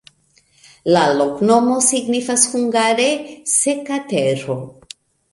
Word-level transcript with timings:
La 0.93 1.01
loknomo 1.17 1.75
signifas 1.87 2.45
hungare: 2.53 3.05
seka-tero. 3.57 4.57